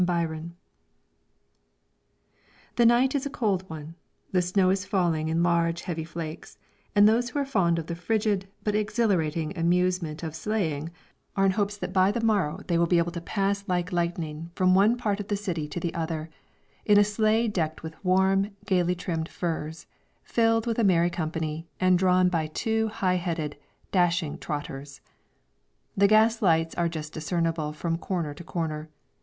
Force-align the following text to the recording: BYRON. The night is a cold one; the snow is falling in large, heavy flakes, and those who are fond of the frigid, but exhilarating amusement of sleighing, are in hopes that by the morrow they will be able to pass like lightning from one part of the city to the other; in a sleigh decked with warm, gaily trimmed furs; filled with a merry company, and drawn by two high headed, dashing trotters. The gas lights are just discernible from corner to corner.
BYRON. 0.03 0.55
The 2.75 2.87
night 2.87 3.13
is 3.13 3.27
a 3.27 3.29
cold 3.29 3.69
one; 3.69 3.93
the 4.31 4.41
snow 4.41 4.71
is 4.71 4.83
falling 4.83 5.27
in 5.29 5.43
large, 5.43 5.83
heavy 5.83 6.03
flakes, 6.03 6.57
and 6.95 7.07
those 7.07 7.29
who 7.29 7.37
are 7.37 7.45
fond 7.45 7.77
of 7.77 7.85
the 7.85 7.93
frigid, 7.93 8.47
but 8.63 8.73
exhilarating 8.73 9.55
amusement 9.55 10.23
of 10.23 10.33
sleighing, 10.35 10.89
are 11.35 11.45
in 11.45 11.51
hopes 11.51 11.77
that 11.77 11.93
by 11.93 12.11
the 12.11 12.19
morrow 12.25 12.61
they 12.65 12.79
will 12.79 12.87
be 12.87 12.97
able 12.97 13.11
to 13.11 13.21
pass 13.21 13.63
like 13.67 13.91
lightning 13.91 14.49
from 14.55 14.73
one 14.73 14.97
part 14.97 15.19
of 15.19 15.27
the 15.27 15.37
city 15.37 15.67
to 15.67 15.79
the 15.79 15.93
other; 15.93 16.31
in 16.83 16.97
a 16.97 17.03
sleigh 17.03 17.47
decked 17.47 17.83
with 17.83 17.93
warm, 18.03 18.55
gaily 18.65 18.95
trimmed 18.95 19.29
furs; 19.29 19.85
filled 20.23 20.65
with 20.65 20.79
a 20.79 20.83
merry 20.83 21.11
company, 21.11 21.67
and 21.79 21.99
drawn 21.99 22.27
by 22.27 22.47
two 22.47 22.87
high 22.87 23.17
headed, 23.17 23.55
dashing 23.91 24.39
trotters. 24.39 24.99
The 25.95 26.07
gas 26.07 26.41
lights 26.41 26.73
are 26.73 26.89
just 26.89 27.13
discernible 27.13 27.71
from 27.71 27.99
corner 27.99 28.33
to 28.33 28.43
corner. 28.43 28.89